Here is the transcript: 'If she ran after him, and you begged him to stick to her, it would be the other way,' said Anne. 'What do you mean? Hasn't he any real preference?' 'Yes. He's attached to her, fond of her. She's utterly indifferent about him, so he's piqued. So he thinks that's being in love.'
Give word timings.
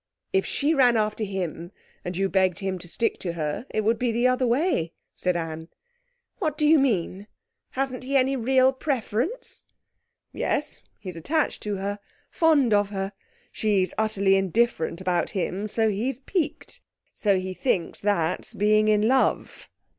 'If 0.33 0.47
she 0.47 0.73
ran 0.73 0.97
after 0.97 1.23
him, 1.23 1.71
and 2.03 2.17
you 2.17 2.27
begged 2.27 2.57
him 2.57 2.79
to 2.79 2.87
stick 2.87 3.19
to 3.19 3.33
her, 3.33 3.67
it 3.69 3.81
would 3.83 3.99
be 3.99 4.11
the 4.11 4.25
other 4.27 4.47
way,' 4.47 4.93
said 5.13 5.37
Anne. 5.37 5.67
'What 6.39 6.57
do 6.57 6.65
you 6.65 6.79
mean? 6.79 7.27
Hasn't 7.73 8.01
he 8.03 8.17
any 8.17 8.35
real 8.35 8.73
preference?' 8.73 9.63
'Yes. 10.33 10.81
He's 10.97 11.15
attached 11.15 11.61
to 11.61 11.75
her, 11.75 11.99
fond 12.31 12.73
of 12.73 12.89
her. 12.89 13.13
She's 13.51 13.93
utterly 13.95 14.35
indifferent 14.37 15.01
about 15.01 15.29
him, 15.37 15.67
so 15.67 15.87
he's 15.87 16.19
piqued. 16.19 16.81
So 17.13 17.37
he 17.37 17.53
thinks 17.53 18.01
that's 18.01 18.55
being 18.55 18.87
in 18.87 19.07
love.' 19.07 19.69